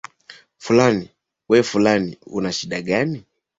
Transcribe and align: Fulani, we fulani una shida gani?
Fulani, 0.63 1.07
we 1.49 1.57
fulani 1.69 2.11
una 2.37 2.51
shida 2.57 2.79
gani? 2.89 3.19